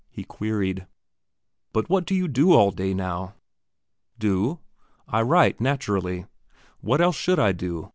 He 0.09 0.23
queried: 0.23 0.87
"But 1.73 1.87
what 1.87 2.05
do 2.05 2.15
you 2.15 2.27
do 2.27 2.53
all 2.53 2.71
day 2.71 2.91
now?" 2.91 3.35
"Do? 4.17 4.57
I 5.07 5.21
write, 5.21 5.61
naturally. 5.61 6.25
What 6.79 7.01
else 7.01 7.15
should 7.15 7.37
I 7.37 7.51
do? 7.51 7.89